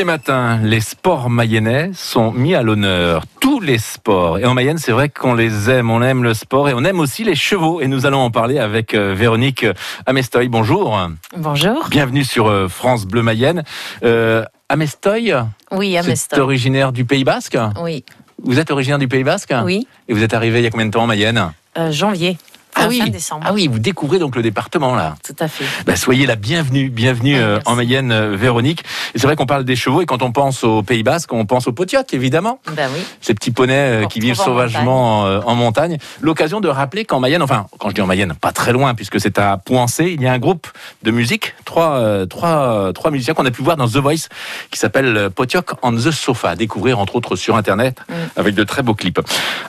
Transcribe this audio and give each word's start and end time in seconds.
les 0.00 0.04
matins, 0.04 0.58
les 0.62 0.80
sports 0.80 1.28
mayennais 1.28 1.90
sont 1.92 2.32
mis 2.32 2.54
à 2.54 2.62
l'honneur. 2.62 3.22
Tous 3.38 3.60
les 3.60 3.76
sports. 3.76 4.38
Et 4.38 4.46
en 4.46 4.54
Mayenne, 4.54 4.78
c'est 4.78 4.92
vrai 4.92 5.10
qu'on 5.10 5.34
les 5.34 5.68
aime. 5.68 5.90
On 5.90 6.00
aime 6.00 6.22
le 6.24 6.32
sport 6.32 6.70
et 6.70 6.72
on 6.74 6.84
aime 6.84 7.00
aussi 7.00 7.22
les 7.22 7.34
chevaux. 7.34 7.82
Et 7.82 7.86
nous 7.86 8.06
allons 8.06 8.20
en 8.20 8.30
parler 8.30 8.58
avec 8.58 8.94
euh, 8.94 9.12
Véronique 9.14 9.66
Amestoy. 10.06 10.48
Bonjour. 10.48 10.98
Bonjour. 11.36 11.86
Bienvenue 11.90 12.24
sur 12.24 12.46
euh, 12.48 12.66
France 12.66 13.04
Bleu 13.04 13.20
Mayenne. 13.20 13.62
Euh, 14.02 14.42
Amestoy 14.70 15.34
Oui, 15.70 15.90
C'est 15.92 15.98
Amestoy. 15.98 16.40
originaire 16.40 16.92
du 16.92 17.04
Pays 17.04 17.24
Basque 17.24 17.58
Oui, 17.82 18.02
Vous 18.42 18.58
êtes 18.58 18.70
originaire 18.70 18.98
du 18.98 19.06
Pays 19.08 19.24
Basque 19.24 19.52
oui. 19.66 19.86
Et 20.08 20.14
vous 20.14 20.22
êtes 20.22 20.32
arrivé 20.32 20.60
il 20.60 20.64
y 20.64 20.66
a 20.66 20.70
combien 20.70 20.86
de 20.86 20.92
temps 20.92 21.02
en 21.02 21.06
Mayenne 21.08 21.52
Euh, 21.76 21.92
janvier. 21.92 22.38
Ah 22.80 22.84
Fin- 22.84 22.88
oui. 22.88 22.98
fin 22.98 23.08
décembre. 23.08 23.42
ah 23.46 23.52
oui, 23.52 23.68
vous 23.68 23.78
découvrez 23.78 24.18
donc 24.18 24.36
le 24.36 24.42
département 24.42 24.94
là. 24.94 25.14
Tout 25.24 25.36
à 25.38 25.48
fait. 25.48 25.64
Bah, 25.86 25.96
soyez 25.96 26.26
la 26.26 26.36
bienvenue, 26.36 26.88
bienvenue 26.88 27.36
Ah, 27.36 27.42
euh, 27.42 27.60
en 27.66 27.74
Mayenne, 27.76 28.10
euh, 28.12 28.36
Véronique. 28.36 28.80
Et 29.14 29.18
c'est 29.18 29.26
vrai 29.26 29.36
qu'on 29.36 29.46
parle 29.46 29.64
des 29.64 29.76
chevaux 29.76 30.00
et 30.02 30.06
quand 30.06 30.22
on 30.22 30.32
pense 30.32 30.64
au 30.64 30.82
Pays 30.82 31.02
Basque, 31.02 31.32
on 31.32 31.44
pense 31.46 31.66
aux 31.66 31.72
potiocs, 31.72 32.12
évidemment. 32.14 32.60
Ben 32.74 32.88
oui. 32.94 33.00
Ces 33.20 33.34
petits 33.34 33.50
poneys 33.50 34.04
euh, 34.04 34.06
qui 34.06 34.20
vivent 34.20 34.40
en 34.40 34.44
sauvagement 34.44 35.20
en 35.22 35.54
montagne. 35.54 35.98
L'occasion 36.20 36.60
de 36.60 36.68
rappeler 36.68 37.04
qu'en 37.04 37.20
Mayenne, 37.20 37.42
enfin, 37.42 37.66
quand 37.78 37.88
je 37.90 37.94
dis 37.94 38.00
en 38.00 38.06
Mayenne, 38.06 38.34
pas 38.40 38.52
très 38.52 38.72
loin, 38.72 38.94
puisque 38.94 39.20
c'est 39.20 39.38
à 39.38 39.56
Pouancé, 39.58 40.12
il 40.14 40.22
y 40.22 40.26
a 40.26 40.32
un 40.32 40.38
groupe 40.38 40.66
de 41.02 41.10
musique, 41.10 41.54
trois, 41.64 42.26
trois, 42.28 42.92
trois 42.94 43.10
musiciens 43.10 43.34
qu'on 43.34 43.46
a 43.46 43.50
pu 43.50 43.62
voir 43.62 43.76
dans 43.76 43.86
The 43.88 43.96
Voice, 43.96 44.28
qui 44.70 44.78
s'appelle 44.78 45.30
Potioc 45.34 45.70
on 45.82 45.92
the 45.92 46.10
Sofa, 46.10 46.50
à 46.50 46.56
découvrir 46.56 46.98
entre 46.98 47.16
autres 47.16 47.36
sur 47.36 47.56
Internet, 47.56 47.98
Mm. 48.08 48.12
avec 48.36 48.54
de 48.54 48.64
très 48.64 48.82
beaux 48.82 48.94
clips. 48.94 49.20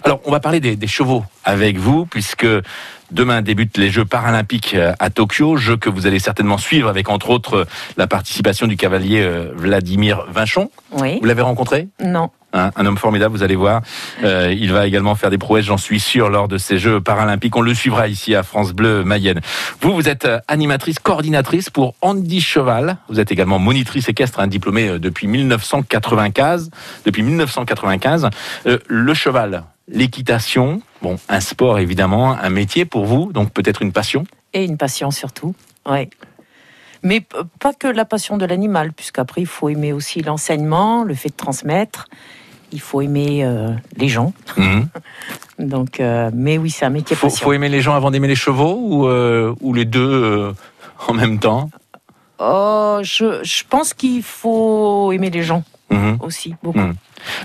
Alors, 0.03 0.19
on 0.25 0.31
va 0.31 0.39
parler 0.39 0.59
des, 0.59 0.75
des 0.75 0.87
chevaux 0.87 1.23
avec 1.43 1.77
vous, 1.77 2.05
puisque 2.05 2.45
Demain 3.11 3.41
débutent 3.41 3.77
les 3.77 3.89
Jeux 3.91 4.05
paralympiques 4.05 4.73
euh, 4.73 4.93
à 4.99 5.09
Tokyo, 5.09 5.57
jeux 5.57 5.77
que 5.77 5.89
vous 5.89 6.07
allez 6.07 6.19
certainement 6.19 6.57
suivre 6.57 6.87
avec 6.89 7.09
entre 7.09 7.29
autres 7.29 7.53
euh, 7.55 7.65
la 7.97 8.07
participation 8.07 8.67
du 8.67 8.77
cavalier 8.77 9.21
euh, 9.21 9.51
Vladimir 9.55 10.25
Vinchon. 10.31 10.69
Oui. 10.93 11.17
Vous 11.19 11.25
l'avez 11.27 11.41
rencontré? 11.41 11.87
Non. 12.03 12.29
Hein, 12.53 12.71
un 12.75 12.85
homme 12.85 12.97
formidable, 12.97 13.33
vous 13.33 13.43
allez 13.43 13.55
voir. 13.55 13.81
Euh, 14.25 14.53
il 14.57 14.73
va 14.73 14.85
également 14.85 15.15
faire 15.15 15.29
des 15.29 15.37
prouesses, 15.37 15.63
j'en 15.65 15.77
suis 15.77 16.01
sûr, 16.01 16.29
lors 16.29 16.49
de 16.49 16.57
ces 16.57 16.77
Jeux 16.79 16.99
paralympiques. 16.99 17.55
On 17.55 17.61
le 17.61 17.73
suivra 17.73 18.09
ici 18.09 18.35
à 18.35 18.43
France 18.43 18.73
Bleu 18.73 19.05
Mayenne. 19.05 19.39
Vous, 19.79 19.93
vous 19.93 20.09
êtes 20.09 20.27
animatrice, 20.49 20.99
coordinatrice 20.99 21.69
pour 21.69 21.95
Andy 22.01 22.41
Cheval. 22.41 22.97
Vous 23.07 23.21
êtes 23.21 23.31
également 23.31 23.57
monitrice 23.57 24.09
équestre, 24.09 24.41
un 24.41 24.47
diplômé 24.47 24.89
euh, 24.89 24.99
depuis 24.99 25.27
1995. 25.27 26.69
Depuis 27.05 27.23
1995, 27.23 28.29
Euh, 28.67 28.77
le 28.87 29.13
cheval, 29.13 29.63
l'équitation, 29.87 30.81
bon, 31.01 31.17
un 31.29 31.39
sport 31.39 31.79
évidemment, 31.79 32.33
un 32.33 32.49
métier 32.49 32.85
pour 32.85 33.05
vous, 33.05 33.31
donc 33.31 33.51
peut-être 33.51 33.81
une 33.81 33.91
passion. 33.91 34.23
Et 34.53 34.65
une 34.65 34.77
passion 34.77 35.11
surtout. 35.11 35.55
Oui. 35.89 36.09
Mais 37.03 37.25
pas 37.59 37.73
que 37.73 37.87
la 37.87 38.05
passion 38.05 38.37
de 38.37 38.45
l'animal, 38.45 38.93
puisqu'après, 38.93 39.41
il 39.41 39.47
faut 39.47 39.69
aimer 39.69 39.91
aussi 39.91 40.21
l'enseignement, 40.21 41.03
le 41.03 41.15
fait 41.15 41.29
de 41.29 41.35
transmettre. 41.35 42.07
Il 42.71 42.79
faut 42.79 43.01
aimer 43.01 43.43
euh, 43.43 43.71
les 43.97 44.07
gens. 44.07 44.33
Mhm. 44.55 44.87
Donc, 45.59 45.99
euh, 45.99 46.29
mais 46.33 46.57
oui, 46.57 46.69
c'est 46.69 46.85
un 46.85 46.89
métier 46.89 47.15
Faut, 47.15 47.27
passion. 47.27 47.43
faut 47.43 47.53
aimer 47.53 47.69
les 47.69 47.81
gens 47.81 47.95
avant 47.95 48.11
d'aimer 48.11 48.27
les 48.27 48.35
chevaux 48.35 48.77
ou, 48.79 49.07
euh, 49.07 49.53
ou 49.61 49.73
les 49.73 49.85
deux 49.85 50.53
en 51.07 51.13
même 51.13 51.39
temps? 51.39 51.69
Oh, 52.39 52.99
je, 53.03 53.43
je 53.43 53.63
pense 53.69 53.93
qu'il 53.93 54.23
faut 54.23 55.11
aimer 55.11 55.29
les 55.29 55.43
gens 55.43 55.63
Mhm. 55.91 56.17
aussi, 56.21 56.55
beaucoup. 56.63 56.79
Mm. 56.79 56.95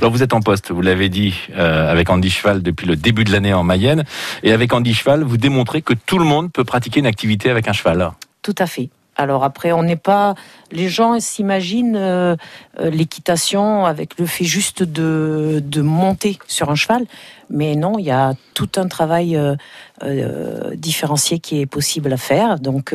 Alors 0.01 0.11
vous 0.11 0.23
êtes 0.23 0.33
en 0.33 0.41
poste, 0.41 0.71
vous 0.71 0.81
l'avez 0.81 1.09
dit, 1.09 1.35
euh, 1.57 1.91
avec 1.91 2.09
Andy 2.09 2.31
Cheval 2.31 2.63
depuis 2.63 2.87
le 2.87 2.97
début 2.97 3.25
de 3.25 3.33
l'année 3.33 3.53
en 3.53 3.63
Mayenne. 3.63 4.05
Et 4.43 4.53
avec 4.53 4.73
Andy 4.73 4.95
Cheval, 4.95 5.23
vous 5.23 5.37
démontrez 5.37 5.83
que 5.83 5.95
tout 5.95 6.19
le 6.19 6.25
monde 6.25 6.51
peut 6.53 6.65
pratiquer 6.65 7.01
une 7.01 7.07
activité 7.07 7.51
avec 7.51 7.69
un 7.69 7.73
cheval. 7.73 8.11
Tout 8.43 8.55
à 8.59 8.67
fait. 8.67 8.89
Alors 9.17 9.45
après, 9.45 9.73
on 9.73 9.83
n'est 9.83 9.97
pas. 9.97 10.35
Les 10.71 10.89
gens 10.89 11.19
s'imaginent 11.21 11.97
euh, 11.97 12.37
euh, 12.81 12.91
l'équitation 12.91 13.87
avec 13.87 14.19
le 14.19 14.27
fait 14.27 14.45
juste 14.45 14.83
de, 14.83 15.63
de 15.65 15.81
monter 15.81 16.39
sur 16.47 16.71
un 16.71 16.75
cheval, 16.75 17.07
mais 17.49 17.77
non, 17.77 17.99
il 17.99 18.05
y 18.05 18.11
a 18.11 18.35
tout 18.53 18.69
un 18.77 18.89
travail 18.89 19.37
euh, 19.37 19.57
euh, 20.03 20.75
différencié 20.77 21.39
qui 21.39 21.61
est 21.61 21.67
possible 21.67 22.13
à 22.13 22.19
faire. 22.19 22.59
Donc 22.61 22.95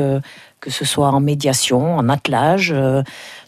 que 0.59 0.69
ce 0.69 0.85
soit 0.85 1.09
en 1.09 1.19
médiation, 1.19 1.97
en 1.97 2.07
attelage. 2.07 2.73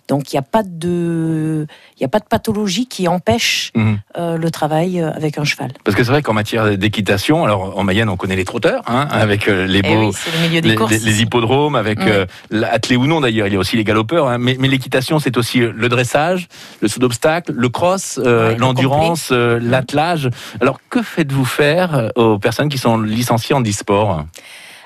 Donc 0.10 0.32
il 0.32 0.36
n'y 0.36 0.40
a 0.40 0.44
pas 0.44 0.64
de, 0.64 1.66
il 2.00 2.04
a 2.04 2.08
pas 2.10 2.20
de 2.20 2.26
pathologie 2.26 2.88
qui 2.88 3.08
empêche 3.08 3.72
Mhm. 3.76 4.00
euh, 4.18 4.38
le 4.38 4.52
travail 4.52 5.00
euh, 5.02 5.12
avec 5.14 5.38
un 5.38 5.44
cheval. 5.46 5.72
Parce 5.84 5.96
que 5.96 6.04
c'est 6.04 6.12
vrai 6.12 6.22
qu'en 6.22 6.34
matière 6.34 6.78
d'équitation, 6.78 7.44
alors 7.46 7.78
en 7.78 7.84
Mayenne 7.84 8.10
on 8.10 8.18
connaît 8.18 8.36
les 8.36 8.44
trotteurs, 8.46 8.84
hein, 8.88 9.08
avec 9.12 9.48
euh, 9.48 9.66
les 9.66 9.80
Eh 9.80 9.82
beaux... 9.96 10.10
oui, 10.10 10.16
le 10.42 10.48
milieu 10.48 10.62
des 10.62 10.70
Les, 10.70 10.76
courses. 10.76 10.92
les- 10.92 11.00
les 11.00 11.22
hippodromes, 11.22 11.76
avec 11.76 12.00
euh, 12.02 12.26
l'attelé 12.52 12.98
ou 12.98 13.08
non 13.08 13.22
d'ailleurs, 13.22 13.48
il 13.48 13.54
y 13.54 13.56
a 13.56 13.60
aussi 13.60 13.78
les 13.78 13.84
galopeurs. 13.86 14.28
hein. 14.28 14.38
mais 14.38 14.58
mais 14.60 14.68
l'équitation, 14.68 15.20
c'est 15.20 15.38
aussi 15.38 15.60
le 15.60 15.90
dressage, 15.90 16.48
le 16.82 16.88
saut 16.90 17.00
d'obstacle, 17.00 17.54
le 17.56 17.70
cross, 17.70 18.20
euh, 18.24 18.50
Ouais, 18.50 18.58
l'endurance, 18.58 19.32
l'attelage. 19.32 20.30
Alors 20.62 20.80
que 20.90 21.02
faites-vous 21.02 21.46
faire 21.46 22.12
aux 22.16 22.38
personnes 22.40 22.70
qui 22.70 22.78
sont 22.78 22.98
licenciées 23.00 23.56
en 23.56 23.62
e-sport? 23.64 24.26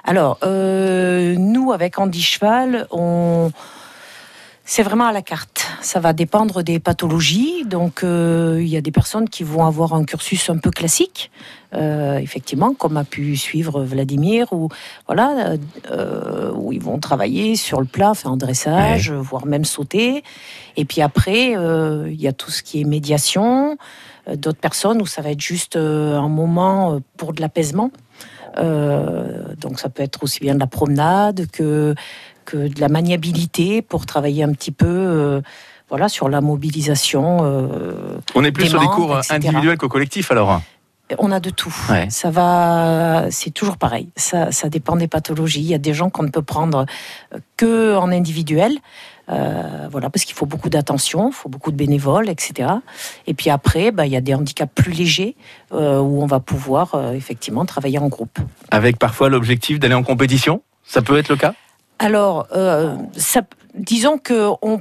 Alors, 0.03 0.37
nous, 0.43 1.71
avec 1.73 1.99
Andy 1.99 2.21
Cheval, 2.21 2.87
on... 2.91 3.51
c'est 4.69 4.83
vraiment 4.83 5.05
à 5.05 5.13
la 5.13 5.21
carte. 5.21 5.65
Ça 5.81 6.01
va 6.01 6.11
dépendre 6.11 6.61
des 6.61 6.79
pathologies. 6.79 7.63
Donc, 7.65 8.03
euh, 8.03 8.57
il 8.59 8.67
y 8.67 8.75
a 8.75 8.81
des 8.81 8.91
personnes 8.91 9.29
qui 9.29 9.43
vont 9.43 9.65
avoir 9.65 9.93
un 9.93 10.03
cursus 10.03 10.49
un 10.49 10.57
peu 10.57 10.71
classique, 10.71 11.31
euh, 11.73 12.17
effectivement, 12.17 12.73
comme 12.73 12.97
a 12.97 13.05
pu 13.05 13.37
suivre 13.37 13.81
Vladimir, 13.83 14.51
ou 14.51 14.67
voilà, 15.07 15.55
euh, 15.89 16.51
où 16.53 16.73
ils 16.73 16.81
vont 16.81 16.99
travailler 16.99 17.55
sur 17.55 17.79
le 17.79 17.87
plat, 17.87 18.13
faire 18.13 18.31
un 18.31 18.37
dressage, 18.37 19.09
voire 19.09 19.45
même 19.45 19.63
sauter. 19.63 20.21
Et 20.75 20.83
puis 20.83 21.01
après, 21.01 21.53
il 21.53 22.21
y 22.21 22.27
a 22.27 22.33
tout 22.33 22.51
ce 22.51 22.61
qui 22.61 22.81
est 22.81 22.83
médiation. 22.83 23.77
D'autres 24.35 24.59
personnes 24.59 25.01
où 25.01 25.05
ça 25.05 25.21
va 25.21 25.31
être 25.31 25.39
juste 25.39 25.77
un 25.77 26.27
moment 26.27 26.99
pour 27.15 27.31
de 27.31 27.39
l'apaisement. 27.39 27.89
Euh, 28.57 29.43
donc 29.59 29.79
ça 29.79 29.89
peut 29.89 30.03
être 30.03 30.23
aussi 30.23 30.39
bien 30.39 30.55
de 30.55 30.59
la 30.59 30.67
promenade 30.67 31.47
que, 31.51 31.93
que 32.47 32.69
de 32.69 32.79
la 32.79 32.87
maniabilité 32.87 33.81
pour 33.81 34.05
travailler 34.05 34.43
un 34.43 34.53
petit 34.53 34.71
peu 34.71 34.87
euh, 34.87 35.41
voilà, 35.89 36.07
sur 36.09 36.29
la 36.29 36.41
mobilisation. 36.41 37.39
euh. 37.43 38.17
On 38.35 38.43
est 38.43 38.51
plus 38.51 38.63
Des 38.63 38.69
sur 38.69 38.79
des 38.79 38.85
membres, 38.85 38.95
cours 38.97 39.17
etc. 39.19 39.35
individuels 39.35 39.77
qu'au 39.77 39.89
collectif 39.89 40.31
alors 40.31 40.61
On 41.19 41.31
a 41.31 41.39
de 41.39 41.49
tout. 41.51 41.75
Ouais. 41.89 42.07
Ça 42.09 42.31
va, 42.31 43.25
c'est 43.29 43.51
toujours 43.51 43.77
pareil. 43.77 44.07
Ça, 44.15 44.51
ça 44.51 44.69
dépend 44.69 44.95
des 44.95 45.07
pathologies. 45.07 45.59
Il 45.61 45.67
y 45.67 45.75
a 45.75 45.77
des 45.77 45.93
gens 45.93 46.09
qu'on 46.09 46.23
ne 46.23 46.29
peut 46.29 46.41
prendre 46.41 46.85
euh, 47.33 47.39
que 47.57 47.95
en 47.97 48.11
individuel. 48.11 48.79
Euh, 49.29 49.89
voilà, 49.91 50.09
parce 50.09 50.23
qu'il 50.23 50.35
faut 50.35 50.45
beaucoup 50.45 50.69
d'attention, 50.69 51.27
il 51.31 51.33
faut 51.33 51.49
beaucoup 51.49 51.71
de 51.71 51.75
bénévoles, 51.75 52.29
etc. 52.29 52.69
Et 53.27 53.33
puis 53.33 53.49
après, 53.49 53.91
bah, 53.91 54.05
il 54.05 54.13
y 54.13 54.15
a 54.15 54.21
des 54.21 54.33
handicaps 54.33 54.71
plus 54.73 54.93
légers 54.93 55.35
euh, 55.73 55.99
où 55.99 56.23
on 56.23 56.27
va 56.27 56.39
pouvoir 56.39 56.95
euh, 56.95 57.11
effectivement 57.11 57.65
travailler 57.65 57.99
en 57.99 58.07
groupe. 58.07 58.39
Avec 58.71 58.97
parfois 58.97 59.27
l'objectif 59.27 59.79
d'aller 59.79 59.95
en 59.95 60.03
compétition? 60.03 60.61
Ça 60.85 61.01
peut 61.01 61.17
être 61.17 61.27
le 61.27 61.35
cas? 61.35 61.53
Alors, 61.99 62.47
euh, 62.51 62.95
disons 63.73 64.17
que 64.19 64.51
on, 64.61 64.79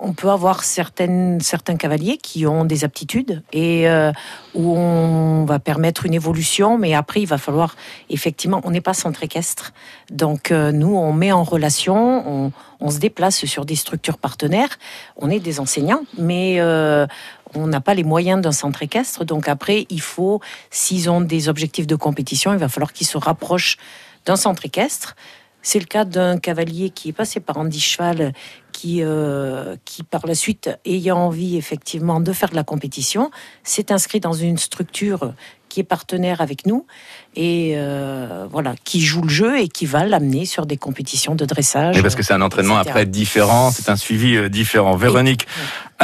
on 0.00 0.12
peut 0.12 0.30
avoir 0.30 0.64
certains 0.64 1.38
cavaliers 1.78 2.16
qui 2.16 2.46
ont 2.46 2.64
des 2.64 2.84
aptitudes 2.84 3.42
et 3.52 3.88
euh, 3.88 4.12
où 4.54 4.76
on 4.76 5.44
va 5.44 5.58
permettre 5.58 6.06
une 6.06 6.14
évolution, 6.14 6.78
mais 6.78 6.94
après 6.94 7.20
il 7.20 7.26
va 7.26 7.38
falloir 7.38 7.76
effectivement, 8.10 8.60
on 8.64 8.70
n'est 8.70 8.80
pas 8.80 8.94
centre 8.94 9.22
équestre, 9.22 9.72
donc 10.10 10.50
euh, 10.50 10.72
nous 10.72 10.94
on 10.94 11.12
met 11.12 11.32
en 11.32 11.42
relation, 11.42 12.52
on, 12.80 12.90
se 12.90 12.98
déplace 12.98 13.46
sur 13.46 13.64
des 13.64 13.76
structures 13.76 14.18
partenaires, 14.18 14.78
on 15.16 15.30
est 15.30 15.40
des 15.40 15.58
enseignants, 15.58 16.02
mais 16.18 16.60
on 16.60 17.66
n'a 17.66 17.80
pas 17.80 17.94
les 17.94 18.04
moyens 18.04 18.42
d'un 18.42 18.52
centre 18.52 18.82
équestre, 18.82 19.24
donc 19.24 19.48
après 19.48 19.86
il 19.88 20.02
faut, 20.02 20.42
s'ils 20.70 21.08
ont 21.08 21.22
des 21.22 21.48
objectifs 21.48 21.86
de 21.86 21.96
compétition, 21.96 22.52
il 22.52 22.58
va 22.58 22.68
falloir 22.68 22.92
qu'ils 22.92 23.06
se 23.06 23.16
rapprochent 23.16 23.78
d'un 24.26 24.36
centre 24.36 24.66
équestre. 24.66 25.16
C'est 25.64 25.80
le 25.80 25.86
cas 25.86 26.04
d'un 26.04 26.38
cavalier 26.38 26.90
qui 26.90 27.08
est 27.08 27.12
passé 27.12 27.40
par 27.40 27.56
Andy 27.56 27.80
Cheval, 27.80 28.32
qui, 28.70 29.02
euh, 29.02 29.76
qui 29.86 30.02
par 30.02 30.26
la 30.26 30.34
suite, 30.34 30.70
ayant 30.84 31.16
envie 31.18 31.56
effectivement 31.56 32.20
de 32.20 32.32
faire 32.32 32.50
de 32.50 32.54
la 32.54 32.64
compétition, 32.64 33.30
s'est 33.62 33.90
inscrit 33.90 34.20
dans 34.20 34.34
une 34.34 34.58
structure 34.58 35.32
qui 35.74 35.80
est 35.80 35.84
partenaire 35.84 36.40
avec 36.40 36.66
nous 36.66 36.86
et 37.34 37.72
euh, 37.74 38.46
voilà, 38.48 38.74
qui 38.84 39.00
joue 39.00 39.22
le 39.22 39.28
jeu 39.28 39.58
et 39.58 39.66
qui 39.66 39.86
va 39.86 40.04
l'amener 40.04 40.44
sur 40.44 40.66
des 40.66 40.76
compétitions 40.76 41.34
de 41.34 41.44
dressage. 41.44 41.96
Mais 41.96 42.02
parce 42.02 42.14
que 42.14 42.22
c'est 42.22 42.34
un 42.34 42.42
entraînement 42.42 42.76
etc. 42.76 42.90
après 42.90 43.06
différent, 43.06 43.72
c'est 43.72 43.88
un 43.88 43.96
suivi 43.96 44.36
euh, 44.36 44.48
différent. 44.48 44.94
Véronique 44.96 45.48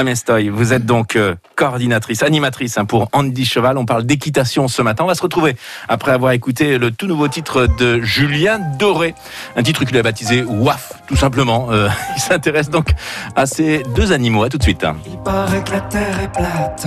Vous 0.03 0.73
êtes 0.73 0.87
donc 0.87 1.15
euh, 1.17 1.35
coordinatrice, 1.57 2.23
animatrice 2.23 2.79
hein, 2.79 2.87
pour 2.87 3.09
Andy 3.13 3.45
Cheval. 3.45 3.77
On 3.77 3.85
parle 3.85 4.05
d'équitation 4.05 4.67
ce 4.67 4.81
matin. 4.81 5.05
On 5.05 5.07
va 5.07 5.15
se 5.15 5.23
retrouver 5.23 5.57
après 5.89 6.13
avoir 6.13 6.33
écouté 6.33 6.79
le 6.79 6.91
tout 6.91 7.07
nouveau 7.07 7.29
titre 7.29 7.69
de 7.79 8.01
Julien 8.01 8.61
Doré, 8.79 9.15
un 9.57 9.63
titre 9.63 9.85
qu'il 9.85 9.99
a 9.99 10.03
baptisé 10.03 10.43
WAF, 10.43 10.95
tout 11.07 11.17
simplement. 11.17 11.69
Euh, 11.71 11.89
il 12.17 12.21
s'intéresse 12.21 12.71
donc 12.71 12.89
à 13.37 13.45
ces 13.45 13.83
deux 13.95 14.13
animaux. 14.13 14.43
À 14.43 14.49
tout 14.49 14.57
de 14.57 14.63
suite. 14.63 14.87
Il 15.07 15.19
paraît 15.19 15.63
que 15.63 15.73
la 15.73 15.81
terre 15.83 16.21
est 16.23 16.33
plate, 16.33 16.87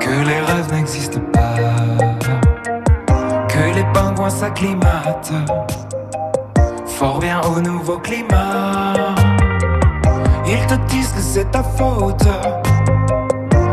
que 0.00 0.10
les 0.10 0.40
rêves 0.40 0.72
n'existent 0.72 1.20
pas, 1.34 1.54
que 3.48 3.74
les 3.74 3.84
pingouins 3.92 4.30
s'acclimatent 4.30 5.32
fort 6.86 7.18
bien 7.18 7.40
au 7.42 7.60
nouveau 7.60 7.98
climat. 7.98 9.21
Ils 10.46 10.66
te 10.66 10.74
disent 10.88 11.12
que 11.12 11.20
c'est 11.20 11.50
ta 11.50 11.62
faute. 11.62 12.28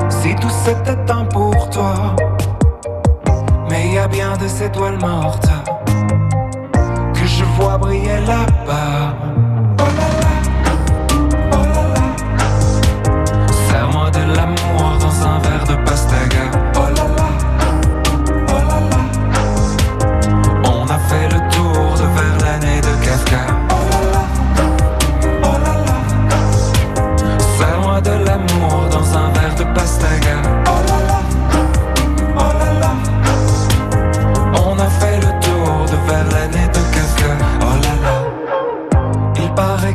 Si 0.09 0.35
tout 0.35 0.49
c'était 0.49 1.11
un 1.11 1.25
pour 1.25 1.69
toi. 1.69 2.15
Mais 3.69 3.93
y 3.93 3.97
a 3.97 4.07
bien 4.07 4.37
des 4.37 4.63
étoiles 4.63 4.99
mortes 4.99 5.49
que 7.13 7.25
je 7.25 7.43
vois 7.57 7.77
briller 7.77 8.19
là-bas. 8.25 9.38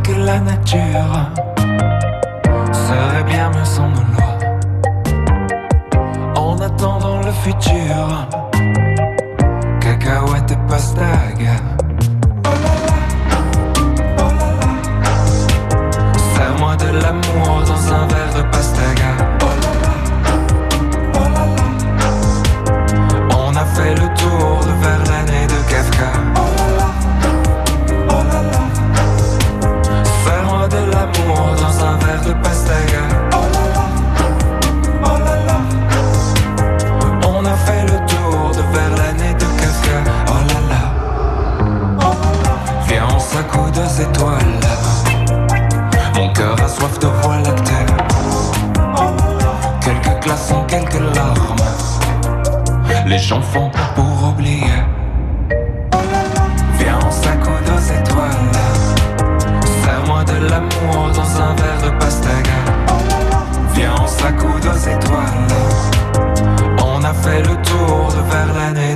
Que 0.02 0.12
la 0.12 0.38
nature 0.38 1.30
serait 2.72 3.24
bien 3.24 3.48
mieux 3.50 3.64
sans 3.64 3.88
nos 3.88 4.02
lois. 4.12 4.38
En 6.36 6.58
attendant 6.60 7.20
le 7.22 7.32
futur, 7.32 8.28
cacahuète 9.80 10.50
et 10.50 10.58
pastaga. 10.68 11.56
Oh 12.44 12.50
oh. 14.18 14.30
Serre-moi 16.34 16.76
de 16.76 16.98
l'amour 16.98 17.62
dans 17.66 17.92
un 17.94 18.06
verre 18.08 18.34
de 18.36 18.42
pastaga. 18.50 18.73
Les 53.14 53.20
gens 53.20 53.40
font 53.40 53.70
pour 53.94 54.28
oublier. 54.28 54.82
Viens 56.80 56.98
on 57.06 57.10
s'accoude 57.12 57.68
aux 57.72 57.84
étoiles. 58.00 58.50
Serre-moi 59.84 60.24
de 60.24 60.48
l'amour 60.48 61.12
dans 61.14 61.40
un 61.40 61.54
verre 61.54 61.82
de 61.84 61.90
pastaga. 61.96 62.58
Viens, 63.72 63.94
on 64.02 64.06
s'accoude 64.08 64.66
aux 64.66 64.82
étoiles. 64.94 65.46
On 66.84 67.04
a 67.04 67.14
fait 67.14 67.38
le 67.38 67.54
tour 67.62 68.12
de 68.16 68.20
Verlaine 68.32 68.78
et 68.78 68.93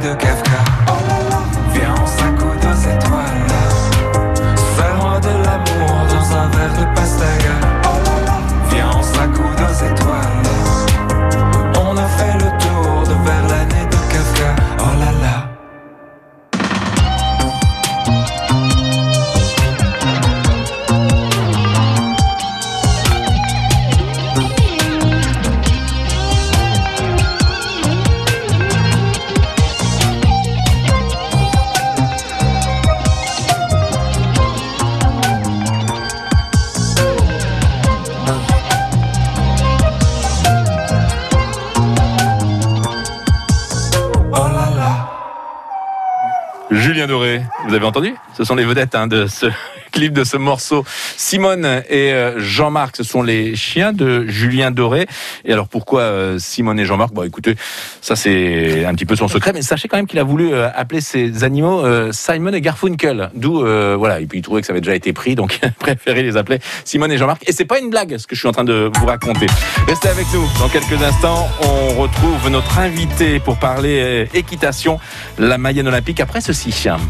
Vous 47.66 47.74
avez 47.74 47.86
entendu? 47.86 48.14
Ce 48.36 48.44
sont 48.44 48.54
les 48.54 48.64
vedettes 48.64 48.94
hein, 48.94 49.06
de 49.06 49.26
ce 49.26 49.46
clip, 49.90 50.12
de 50.12 50.24
ce 50.24 50.36
morceau. 50.36 50.84
Simone 51.16 51.82
et 51.88 52.12
euh, 52.12 52.38
Jean-Marc, 52.38 52.96
ce 52.96 53.04
sont 53.04 53.22
les 53.22 53.56
chiens 53.56 53.92
de 53.92 54.26
Julien 54.26 54.70
Doré. 54.70 55.06
Et 55.44 55.52
alors 55.52 55.68
pourquoi 55.68 56.02
euh, 56.02 56.38
Simone 56.38 56.80
et 56.80 56.84
Jean-Marc? 56.84 57.12
Bon 57.12 57.24
écoutez, 57.24 57.56
ça 58.00 58.16
c'est 58.16 58.84
un 58.84 58.94
petit 58.94 59.04
peu 59.04 59.16
son 59.16 59.28
secret, 59.28 59.52
mais 59.52 59.62
sachez 59.62 59.88
quand 59.88 59.96
même 59.96 60.06
qu'il 60.06 60.18
a 60.18 60.24
voulu 60.24 60.52
euh, 60.52 60.68
appeler 60.74 61.00
ses 61.00 61.44
animaux 61.44 61.84
Simon 62.12 62.52
et 62.52 62.60
Garfunkel. 62.60 63.30
D'où, 63.34 63.58
voilà, 63.58 64.20
et 64.20 64.26
puis 64.26 64.38
il 64.38 64.42
trouvait 64.42 64.60
que 64.60 64.66
ça 64.66 64.72
avait 64.72 64.80
déjà 64.80 64.94
été 64.94 65.12
pris, 65.12 65.34
donc 65.34 65.58
il 65.62 65.66
a 65.66 65.70
préféré 65.70 66.22
les 66.22 66.36
appeler 66.36 66.58
Simone 66.84 67.12
et 67.12 67.18
Jean-Marc. 67.18 67.48
Et 67.48 67.52
c'est 67.52 67.64
pas 67.64 67.78
une 67.78 67.90
blague 67.90 68.16
ce 68.16 68.26
que 68.26 68.34
je 68.34 68.40
suis 68.40 68.48
en 68.48 68.52
train 68.52 68.64
de 68.64 68.90
vous 68.94 69.06
raconter. 69.06 69.46
Restez 69.86 70.08
avec 70.08 70.26
nous. 70.32 70.46
Dans 70.58 70.68
quelques 70.68 71.02
instants, 71.02 71.48
on 71.62 72.00
retrouve 72.00 72.48
notre 72.50 72.78
invité 72.78 73.40
pour 73.40 73.58
parler 73.58 74.26
équitation, 74.34 74.98
la 75.38 75.58
Mayenne 75.58 75.88
Olympique, 75.88 76.20
après 76.20 76.40
ceci. 76.40 76.68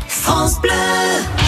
France 0.09 0.61
Bleu. 0.61 1.48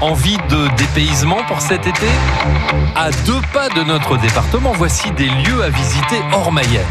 Envie 0.00 0.36
de 0.48 0.68
dépaysement 0.76 1.42
pour 1.48 1.60
cet 1.60 1.86
été? 1.86 2.06
À 2.96 3.10
deux 3.26 3.40
pas 3.52 3.68
de 3.68 3.82
notre 3.84 4.16
département, 4.18 4.72
voici 4.72 5.10
des 5.12 5.28
lieux 5.28 5.62
à 5.62 5.70
visiter 5.70 6.20
hors 6.32 6.50
Mayenne. 6.52 6.86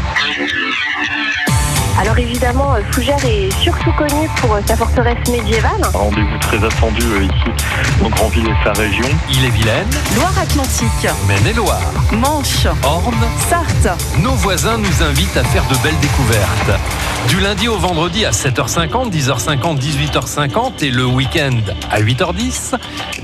Alors 2.00 2.18
évidemment, 2.18 2.74
euh, 2.74 2.80
Fougères 2.90 3.24
est 3.24 3.50
surtout 3.60 3.92
connu 3.92 4.28
pour 4.40 4.54
euh, 4.54 4.60
sa 4.66 4.76
forteresse 4.76 5.28
médiévale. 5.30 5.82
Rendez-vous 5.92 6.38
très 6.40 6.64
attendu 6.64 7.02
euh, 7.02 7.24
ici 7.24 7.64
dans 8.00 8.08
Grandville 8.08 8.46
et 8.48 8.64
sa 8.64 8.72
région. 8.72 9.04
Ille-et-Vilaine, 9.30 9.88
Loire-Atlantique, 10.16 11.08
Maine-et-Loire, 11.28 11.80
Manche, 12.12 12.66
Orne, 12.82 13.14
Sarthe. 13.48 13.98
nos 14.18 14.32
voisins 14.32 14.78
nous 14.78 15.02
invitent 15.02 15.36
à 15.36 15.44
faire 15.44 15.64
de 15.68 15.76
belles 15.82 15.98
découvertes. 16.00 16.80
Du 17.28 17.38
lundi 17.40 17.68
au 17.68 17.76
vendredi 17.76 18.24
à 18.24 18.30
7h50, 18.30 19.10
10h50, 19.12 19.78
18h50 19.78 20.84
et 20.84 20.90
le 20.90 21.06
week-end 21.06 21.60
à 21.90 22.00
8h10, 22.00 22.74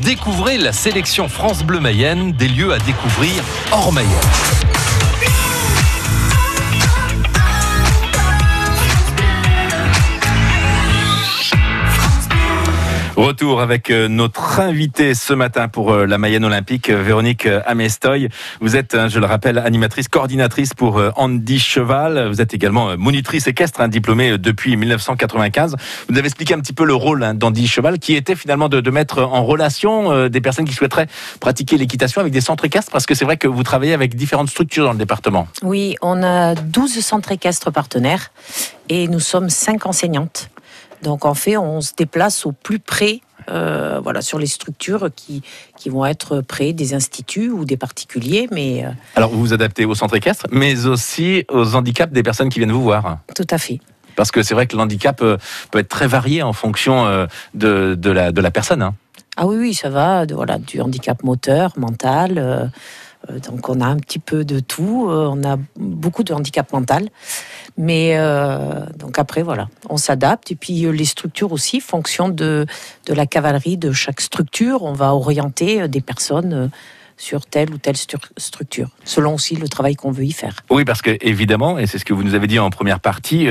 découvrez 0.00 0.58
la 0.58 0.72
sélection 0.72 1.28
France 1.28 1.64
Bleu 1.64 1.80
Mayenne 1.80 2.32
des 2.32 2.48
lieux 2.48 2.72
à 2.72 2.78
découvrir 2.78 3.42
hors 3.72 3.92
Mayenne. 3.92 4.77
Retour 13.18 13.60
avec 13.60 13.90
euh, 13.90 14.06
notre 14.06 14.60
invité 14.60 15.12
ce 15.12 15.34
matin 15.34 15.66
pour 15.66 15.90
euh, 15.90 16.06
la 16.06 16.18
Mayenne 16.18 16.44
Olympique, 16.44 16.88
euh, 16.88 17.02
Véronique 17.02 17.48
Amestoy. 17.66 18.28
Vous 18.60 18.76
êtes, 18.76 18.94
hein, 18.94 19.08
je 19.08 19.18
le 19.18 19.26
rappelle, 19.26 19.58
animatrice, 19.58 20.06
coordinatrice 20.06 20.72
pour 20.72 21.02
Andy 21.16 21.58
Cheval. 21.58 22.28
Vous 22.28 22.40
êtes 22.40 22.54
également 22.54 22.96
monitrice 22.96 23.48
équestre, 23.48 23.80
hein, 23.80 23.88
diplômée 23.88 24.38
depuis 24.38 24.76
1995. 24.76 25.75
Vous 26.08 26.16
avez 26.16 26.28
expliqué 26.28 26.54
un 26.54 26.60
petit 26.60 26.72
peu 26.72 26.84
le 26.84 26.94
rôle 26.94 27.25
hein, 27.25 27.34
d'Andy 27.34 27.66
Cheval, 27.66 27.98
qui 27.98 28.14
était 28.14 28.37
finalement 28.37 28.68
de, 28.68 28.80
de 28.80 28.90
mettre 28.92 29.25
en 29.25 29.44
relation 29.44 30.28
des 30.28 30.40
personnes 30.40 30.66
qui 30.66 30.75
souhaiteraient 30.75 31.08
pratiquer 31.40 31.76
l'équitation 31.76 32.20
avec 32.20 32.32
des 32.32 32.40
centres 32.40 32.66
équestres, 32.66 32.92
parce 32.92 33.06
que 33.06 33.16
c'est 33.16 33.25
vrai 33.25 33.37
que 33.37 33.48
vous 33.48 33.64
travaillez 33.64 33.94
avec 33.94 34.14
différentes 34.14 34.48
structures 34.48 34.84
dans 34.84 34.92
le 34.92 34.98
département. 34.98 35.48
Oui, 35.62 35.96
on 36.02 36.22
a 36.22 36.54
12 36.54 37.00
centres 37.00 37.32
équestres 37.32 37.72
partenaires 37.72 38.30
et 38.88 39.08
nous 39.08 39.20
sommes 39.20 39.50
5 39.50 39.87
enseignantes. 39.87 40.50
Donc 41.02 41.25
en 41.25 41.35
fait, 41.35 41.57
on 41.57 41.81
se 41.81 41.93
déplace 41.97 42.47
au 42.47 42.52
plus 42.52 42.78
près 42.78 43.21
euh, 43.50 43.99
voilà, 44.02 44.21
sur 44.21 44.38
les 44.38 44.47
structures 44.47 45.09
qui, 45.17 45.43
qui 45.76 45.88
vont 45.88 46.05
être 46.05 46.43
près 46.43 46.73
des 46.75 46.93
instituts 46.93 47.50
ou 47.50 47.64
des 47.64 47.76
particuliers. 47.78 48.47
Mais 48.52 48.85
euh, 48.85 48.90
Alors, 49.14 49.31
vous 49.31 49.38
vous 49.40 49.52
adaptez 49.55 49.87
au 49.87 49.95
centre 49.95 50.14
équestre, 50.17 50.47
mais 50.50 50.85
aussi 50.87 51.45
aux 51.50 51.75
handicaps 51.75 52.12
des 52.12 52.23
personnes 52.23 52.50
qui 52.50 52.59
viennent 52.59 52.73
vous 52.73 52.83
voir. 52.83 53.19
tout 53.35 53.47
à 53.50 53.57
fait. 53.59 53.81
Parce 54.17 54.31
que 54.33 54.43
c'est 54.43 54.52
vrai 54.55 54.67
que 54.67 54.76
l'handicap 54.76 55.23
euh, 55.23 55.38
peut 55.71 55.78
être 55.78 55.88
très 55.88 56.07
varié 56.09 56.43
en 56.43 56.52
fonction 56.52 57.26
de, 57.55 57.95
de 57.95 58.11
la, 58.11 58.33
de 58.33 58.40
la 58.40 58.50
personne. 58.50 58.83
hein. 58.83 58.95
Ah 59.37 59.47
oui, 59.47 59.57
oui, 59.57 59.73
ça 59.75 59.88
va. 59.88 60.26
de- 60.26 60.35
voilà, 60.35 60.59
du 60.59 60.81
handicap 60.83 61.23
moteur, 61.23 61.73
mental. 61.78 62.37
euh, 62.37 62.67
donc 63.49 63.69
on 63.69 63.81
a 63.81 63.87
un 63.87 63.97
petit 63.97 64.19
peu 64.19 64.45
de 64.45 64.59
tout. 64.61 65.07
on 65.09 65.43
a 65.45 65.57
beaucoup 65.76 66.23
de 66.25 66.33
handicap 66.35 66.73
mental. 66.73 67.09
Mais 67.78 68.14
euh, 68.16 68.85
donc 68.99 69.20
après, 69.20 69.42
voilà, 69.44 69.68
on 69.88 69.97
s'adapte. 69.97 70.50
Et 70.50 70.56
puis 70.56 70.85
euh, 70.85 70.90
les 70.90 71.04
structures 71.04 71.52
aussi, 71.52 71.80
fonction 71.80 72.28
de, 72.28 72.66
de 73.06 73.14
la 73.14 73.25
cavalerie 73.25 73.76
de 73.76 73.92
chaque 73.92 74.20
structure, 74.20 74.82
on 74.82 74.92
va 74.92 75.14
orienter 75.14 75.82
euh, 75.82 75.88
des 75.88 76.00
personnes 76.00 76.70
sur 77.16 77.47
telle 77.47 77.70
ou 77.70 77.78
telle 77.78 77.94
stru- 77.94 78.18
structure, 78.37 78.90
selon 79.04 79.35
aussi 79.35 79.54
le 79.56 79.68
travail 79.68 79.94
qu'on 79.94 80.11
veut 80.11 80.25
y 80.25 80.32
faire. 80.32 80.56
Oui, 80.70 80.85
parce 80.85 81.02
que 81.02 81.16
évidemment, 81.20 81.78
et 81.78 81.87
c'est 81.87 81.99
ce 81.99 82.04
que 82.04 82.12
vous 82.14 82.23
nous 82.25 82.35
avez 82.35 82.49
dit 82.49 82.58
en 82.58 82.70
première 82.70 83.00
partie, 83.00 83.49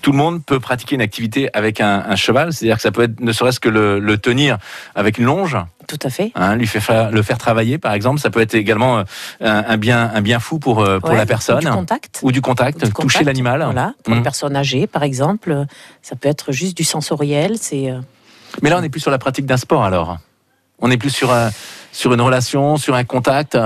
tout 0.00 0.12
le 0.12 0.18
monde 0.18 0.44
peut 0.44 0.60
pratiquer 0.60 0.94
une 0.94 1.00
activité 1.00 1.48
avec 1.52 1.80
un, 1.80 2.14
cheval. 2.14 2.52
C'est-à-dire 2.52 2.76
que 2.76 2.82
ça 2.82 2.92
peut 2.92 3.02
être 3.02 3.18
ne 3.18 3.32
serait-ce 3.32 3.58
que 3.58 3.68
le 3.68 4.16
tenir 4.18 4.58
avec 4.94 5.18
une 5.18 5.24
longe, 5.24 5.56
Tout 5.90 5.98
à 6.06 6.10
fait. 6.10 6.30
hein, 6.36 6.54
lui 6.54 6.68
faire, 6.68 7.10
le 7.10 7.22
faire 7.22 7.36
travailler, 7.38 7.76
par 7.78 7.92
exemple. 7.94 8.20
Ça 8.20 8.30
peut 8.30 8.40
être 8.40 8.54
également 8.54 8.98
euh, 8.98 9.02
un, 9.40 9.64
un 9.66 9.76
bien, 9.76 10.08
un 10.14 10.20
bien 10.22 10.38
fou 10.38 10.60
pour, 10.60 10.80
euh, 10.80 11.00
pour 11.00 11.10
Ouais, 11.10 11.16
la 11.16 11.24
ou 11.24 11.26
personne. 11.26 11.58
Du 11.58 11.66
contact. 11.68 12.20
Ou 12.22 12.30
du 12.30 12.40
contact, 12.40 12.84
Du 12.84 12.92
toucher 12.92 13.24
l'animal. 13.24 13.62
Voilà, 13.64 13.94
pour 14.04 14.12
Mhm. 14.12 14.18
les 14.18 14.22
personnes 14.22 14.54
âgées, 14.56 14.86
par 14.86 15.02
exemple, 15.02 15.64
ça 16.02 16.14
peut 16.14 16.28
être 16.28 16.52
juste 16.52 16.76
du 16.76 16.84
sensoriel. 16.84 17.56
C'est 17.58 17.90
euh, 17.90 17.98
Mais 18.62 18.70
là, 18.70 18.78
on 18.78 18.82
n'est 18.82 18.88
plus 18.88 19.00
sur 19.00 19.10
la 19.10 19.18
pratique 19.18 19.46
d'un 19.46 19.56
sport 19.56 19.82
alors. 19.84 20.18
On 20.78 20.88
n'est 20.88 20.96
plus 20.96 21.10
sur, 21.10 21.30
sur 21.92 22.14
une 22.14 22.20
relation, 22.20 22.76
sur 22.76 22.94
un 22.94 23.04
contact. 23.04 23.58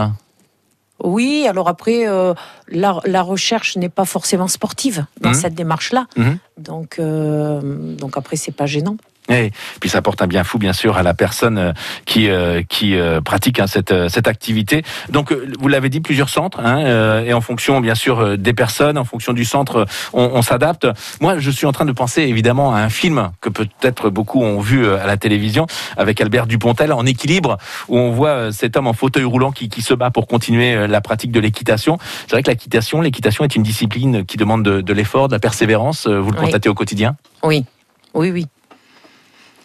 Oui, 1.03 1.47
alors 1.49 1.69
après, 1.69 2.09
euh, 2.09 2.35
la, 2.69 2.99
la 3.05 3.23
recherche 3.23 3.77
n'est 3.77 3.89
pas 3.89 4.05
forcément 4.05 4.49
sportive 4.49 5.05
dans 5.21 5.31
Mhm. 5.31 5.35
cette 5.35 5.55
démarche-là. 5.55 6.07
Mhm. 6.17 6.39
Donc, 6.59 6.97
euh, 6.99 7.61
donc 7.97 8.17
après, 8.17 8.37
c'est 8.37 8.53
pas 8.53 8.67
gênant. 8.67 8.97
Et 9.31 9.53
puis 9.81 9.89
ça 9.89 9.99
apporte 9.99 10.21
un 10.21 10.27
bien 10.27 10.45
fou, 10.45 10.59
bien 10.59 10.75
sûr, 10.75 10.99
à 10.99 11.03
la 11.03 11.15
personne 11.15 11.57
euh, 11.57 11.73
qui 12.05 12.29
euh, 12.29 12.63
qui 12.69 12.95
euh, 12.95 13.23
pratique 13.23 13.59
hein, 13.59 13.67
cette 13.67 13.91
euh, 13.91 14.11
cette 14.11 14.29
activité. 14.29 14.83
Donc 15.09 15.33
euh, 15.33 15.51
vous 15.59 15.69
l'avez 15.69 15.89
dit, 15.89 16.01
plusieurs 16.01 16.29
centres, 16.29 16.61
hein, 16.61 16.85
euh, 16.85 17.25
et 17.25 17.33
en 17.33 17.41
fonction, 17.41 17.81
bien 17.81 17.95
sûr, 17.95 18.37
des 18.37 18.53
personnes, 18.53 18.99
en 18.99 19.05
fonction 19.05 19.33
du 19.33 19.47
centre, 19.47 19.87
on, 20.13 20.31
on 20.35 20.43
s'adapte. 20.43 20.87
Moi, 21.23 21.39
je 21.39 21.51
suis 21.51 21.65
en 21.67 21.73
train 21.73 21.87
de 21.87 21.93
penser 21.93 22.23
évidemment 22.23 22.75
à 22.75 22.81
un 22.81 22.91
film 22.91 23.31
que 23.41 23.49
peut-être 23.49 24.11
beaucoup 24.11 24.43
ont 24.43 24.61
vu 24.61 24.87
à 24.87 25.07
la 25.07 25.17
télévision 25.17 25.67
avec 25.97 26.21
Albert 26.21 26.47
Dupontel 26.47 26.93
en 26.93 27.07
équilibre, 27.07 27.57
où 27.89 27.97
on 27.99 28.11
voit 28.11 28.53
cet 28.53 28.77
homme 28.77 28.87
en 28.89 28.93
fauteuil 28.93 29.25
roulant 29.25 29.53
qui, 29.53 29.71
qui 29.71 29.81
se 29.81 29.95
bat 29.95 30.11
pour 30.11 30.27
continuer 30.27 30.87
la 30.87 31.01
pratique 31.01 31.33
de 31.33 31.41
l'équitation. 31.41 31.99
C'est 32.27 32.33
vrai 32.33 32.43
que 32.43 32.51
l'équitation, 32.51 33.01
l'équitation 33.01 33.43
est 33.45 33.57
une 33.57 33.63
discipline 33.63 34.25
qui 34.27 34.37
demande 34.37 34.63
de, 34.63 34.83
de 34.83 34.93
l'effort, 34.93 35.29
de 35.29 35.33
la 35.33 35.39
persévérance. 35.41 36.07
Vous 36.07 36.31
le 36.31 36.37
Oui. 36.39 36.45
constatez 36.45 36.69
au 36.69 36.75
quotidien? 36.75 37.17
Oui, 37.43 37.65
oui, 38.13 38.31
oui. 38.31 38.47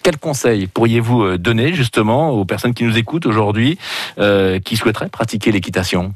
Quels 0.10 0.18
conseils 0.18 0.66
pourriez-vous 0.66 1.22
euh, 1.22 1.38
donner 1.38 1.72
justement 1.72 2.32
aux 2.32 2.44
personnes 2.44 2.74
qui 2.74 2.84
nous 2.84 2.98
écoutent 2.98 3.28
aujourd'hui, 3.28 3.78
euh, 4.18 4.60
qui 4.60 4.76
souhaiteraient 4.76 5.08
pratiquer 5.08 5.52
l'équitation? 5.52 6.16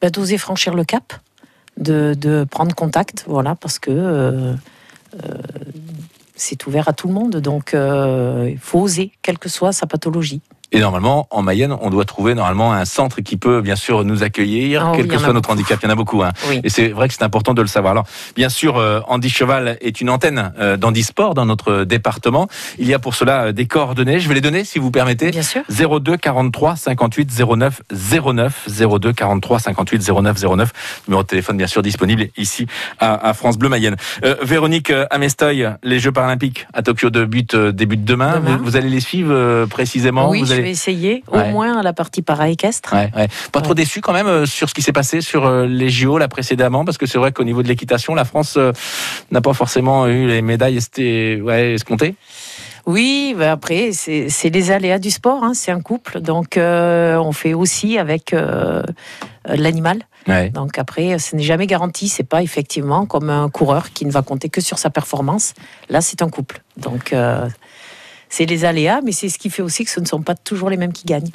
Ben, 0.00 0.08
D'oser 0.08 0.38
franchir 0.38 0.72
le 0.72 0.84
cap, 0.84 1.14
de, 1.78 2.46
prendre 2.48 2.72
contact, 2.76 3.24
voilà, 3.26 3.56
parce 3.56 3.80
que 3.80 3.90
euh, 3.90 4.54
c'est 6.36 6.64
ouvert 6.68 6.86
à 6.86 6.92
tout 6.92 7.08
le 7.08 7.14
monde. 7.14 7.38
Donc, 7.38 7.72
il 7.74 8.58
faut 8.60 8.78
oser, 8.78 9.10
quelle 9.22 9.38
que 9.40 9.48
soit 9.48 9.72
sa 9.72 9.88
pathologie. 9.88 10.40
Et 10.72 10.80
normalement, 10.80 11.26
en 11.30 11.42
Mayenne, 11.42 11.74
on 11.80 11.90
doit 11.90 12.04
trouver 12.04 12.34
normalement 12.34 12.72
un 12.72 12.84
centre 12.84 13.20
qui 13.20 13.36
peut 13.36 13.60
bien 13.62 13.76
sûr 13.76 14.04
nous 14.04 14.22
accueillir, 14.22 14.88
oui, 14.90 14.98
quel 14.98 15.08
que 15.08 15.16
soit 15.18 15.28
notre 15.32 15.48
beaucoup. 15.48 15.52
handicap. 15.52 15.78
Il 15.82 15.86
y 15.86 15.88
en 15.88 15.92
a 15.92 15.94
beaucoup. 15.94 16.22
Hein. 16.22 16.32
Oui. 16.48 16.60
Et 16.62 16.68
c'est 16.68 16.88
vrai 16.88 17.08
que 17.08 17.14
c'est 17.14 17.22
important 17.22 17.54
de 17.54 17.62
le 17.62 17.68
savoir. 17.68 17.92
Alors, 17.92 18.04
bien 18.36 18.48
sûr, 18.48 18.76
euh, 18.76 19.00
Andy 19.08 19.30
Cheval 19.30 19.78
est 19.80 20.00
une 20.00 20.10
antenne 20.10 20.52
euh, 20.58 20.76
d'Andy 20.76 21.02
Sport 21.02 21.34
dans 21.34 21.46
notre 21.46 21.84
département. 21.84 22.48
Il 22.78 22.86
y 22.86 22.94
a 22.94 22.98
pour 22.98 23.14
cela 23.14 23.44
euh, 23.46 23.52
des 23.52 23.66
coordonnées. 23.66 24.20
Je 24.20 24.28
vais 24.28 24.34
les 24.34 24.40
donner 24.40 24.64
si 24.64 24.78
vous 24.78 24.90
permettez. 24.90 25.30
Bien 25.30 25.42
sûr. 25.42 25.62
02 25.68 26.16
43 26.16 26.76
58 26.76 27.30
09 27.56 27.82
09 27.92 28.68
02 29.00 29.12
43 29.12 29.58
58 29.60 30.10
09 30.10 30.36
09 30.42 30.72
numéro 31.08 31.22
de 31.22 31.26
téléphone 31.28 31.56
bien 31.56 31.66
sûr 31.66 31.82
disponible 31.82 32.26
ici 32.36 32.66
à, 32.98 33.28
à 33.28 33.32
France 33.32 33.56
Bleu 33.58 33.68
Mayenne. 33.68 33.96
Euh, 34.24 34.36
Véronique 34.42 34.90
euh, 34.90 35.06
Amestoy, 35.10 35.66
les 35.82 35.98
Jeux 35.98 36.12
paralympiques 36.12 36.66
à 36.74 36.82
Tokyo 36.82 37.10
de 37.10 37.24
but 37.24 37.54
euh, 37.54 37.72
débutent 37.72 38.04
demain. 38.04 38.34
Demain. 38.40 38.56
Vous, 38.58 38.64
vous 38.64 38.76
allez 38.76 38.88
les 38.90 39.00
suivre 39.00 39.32
euh, 39.32 39.66
précisément? 39.66 40.28
Oui, 40.30 40.40
vous 40.40 40.52
allez... 40.58 40.62
vais 40.64 40.70
essayer, 40.70 41.24
Ouais. 41.32 41.48
au 41.48 41.52
moins 41.52 41.78
à 41.78 41.82
la 41.82 41.92
partie 41.92 42.22
para-équestre. 42.22 42.92
Ouais, 42.94 43.10
ouais. 43.16 43.28
Pas 43.52 43.60
trop 43.60 43.74
déçu 43.74 44.00
quand 44.00 44.12
même 44.12 44.26
euh, 44.26 44.46
sur 44.46 44.68
ce 44.68 44.74
qui 44.74 44.82
s'est 44.82 44.92
passé 44.92 45.20
sur 45.20 45.46
euh, 45.46 45.66
les 45.66 45.90
JO 45.90 46.18
là 46.18 46.28
précédemment 46.28 46.84
parce 46.84 46.98
que 46.98 47.06
c'est 47.06 47.18
vrai 47.18 47.32
qu'au 47.32 47.44
niveau 47.44 47.62
de 47.62 47.68
l'équitation 47.68 48.14
la 48.14 48.24
France 48.24 48.54
euh, 48.56 48.72
n'a 49.30 49.40
pas 49.40 49.52
forcément 49.54 50.06
eu 50.06 50.26
les 50.26 50.42
médailles 50.42 50.78
escomptées. 50.78 52.14
Oui, 52.86 53.34
ben 53.36 53.50
après, 53.50 53.90
c'est 53.92 54.48
les 54.48 54.70
aléas 54.70 54.98
du 54.98 55.10
sport, 55.10 55.44
hein, 55.44 55.52
c'est 55.52 55.70
un 55.70 55.80
couple, 55.82 56.20
donc 56.22 56.56
euh, 56.56 57.16
on 57.18 57.32
fait 57.32 57.52
aussi 57.52 57.98
avec 57.98 58.32
euh, 58.32 58.82
l'animal. 59.44 59.98
Ouais. 60.26 60.48
Donc 60.48 60.78
après, 60.78 61.18
ce 61.18 61.36
n'est 61.36 61.42
jamais 61.42 61.66
garanti, 61.66 62.08
c'est 62.08 62.22
pas 62.26 62.42
effectivement 62.42 63.04
comme 63.04 63.28
un 63.28 63.50
coureur 63.50 63.90
qui 63.92 64.06
ne 64.06 64.10
va 64.10 64.22
compter 64.22 64.48
que 64.48 64.62
sur 64.62 64.78
sa 64.78 64.88
performance. 64.88 65.52
Là, 65.90 66.00
c'est 66.00 66.22
un 66.22 66.30
couple. 66.30 66.62
Donc 66.78 67.12
euh, 67.12 67.46
c'est 68.28 68.46
les 68.46 68.64
aléas, 68.64 69.00
mais 69.04 69.12
c'est 69.12 69.28
ce 69.28 69.38
qui 69.38 69.50
fait 69.50 69.62
aussi 69.62 69.84
que 69.84 69.90
ce 69.90 70.00
ne 70.00 70.06
sont 70.06 70.22
pas 70.22 70.34
toujours 70.34 70.70
les 70.70 70.76
mêmes 70.76 70.92
qui 70.92 71.04
gagnent. 71.04 71.30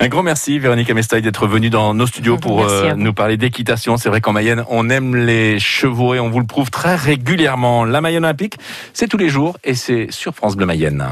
Un 0.00 0.08
grand 0.08 0.22
merci 0.22 0.58
Véronique 0.58 0.90
Amestoy 0.90 1.22
d'être 1.22 1.46
venue 1.46 1.70
dans 1.70 1.94
nos 1.94 2.06
studios 2.06 2.36
pour 2.36 2.64
euh, 2.64 2.94
nous 2.96 3.12
parler 3.12 3.36
d'équitation. 3.36 3.96
C'est 3.96 4.08
vrai 4.08 4.20
qu'en 4.20 4.32
Mayenne, 4.32 4.64
on 4.68 4.90
aime 4.90 5.14
les 5.14 5.58
chevaux 5.58 6.14
et 6.14 6.20
on 6.20 6.30
vous 6.30 6.40
le 6.40 6.46
prouve 6.46 6.70
très 6.70 6.96
régulièrement. 6.96 7.84
La 7.84 8.00
Mayenne 8.00 8.24
Olympique, 8.24 8.56
c'est 8.92 9.08
tous 9.08 9.18
les 9.18 9.28
jours 9.28 9.58
et 9.64 9.74
c'est 9.74 10.08
sur 10.10 10.34
France 10.34 10.56
Bleu 10.56 10.66
Mayenne. 10.66 11.04